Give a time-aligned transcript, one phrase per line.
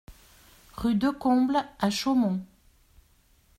[0.77, 2.41] Rue Decomble à Chaumont